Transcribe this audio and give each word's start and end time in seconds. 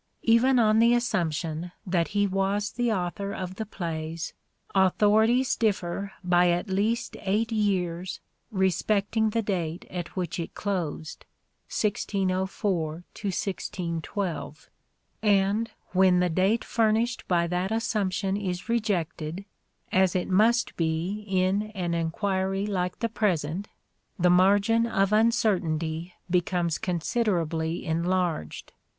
Even 0.23 0.57
on 0.57 0.79
the 0.79 0.95
assumption 0.95 1.71
that 1.85 2.07
he 2.07 2.25
was 2.25 2.71
the 2.71 2.91
author 2.91 3.31
of 3.33 3.57
the 3.57 3.67
plays, 3.67 4.33
authorities 4.73 5.55
differ 5.55 6.13
by 6.23 6.49
at 6.49 6.67
least 6.71 7.15
eight 7.21 7.51
years 7.51 8.19
respecting 8.49 9.29
the 9.29 9.43
date 9.43 9.85
at 9.91 10.15
which 10.15 10.39
it 10.39 10.55
closed 10.55 11.23
(1604 11.69 13.03
1612); 13.13 14.71
and 15.21 15.69
when 15.91 16.19
the 16.19 16.29
date 16.29 16.63
furnished 16.63 17.27
by 17.27 17.45
that 17.45 17.71
assumption 17.71 18.35
is 18.35 18.67
rejected, 18.67 19.45
as 19.91 20.15
it 20.15 20.27
must 20.27 20.75
be 20.75 21.23
in 21.27 21.69
an 21.75 21.93
enquiry 21.93 22.65
like 22.65 22.97
the 22.97 23.07
present, 23.09 23.67
the 24.17 24.31
margin 24.31 24.87
of 24.87 25.13
uncertainty 25.13 26.15
becomes 26.27 26.79
considerably 26.79 27.85
enlarged. 27.85 28.73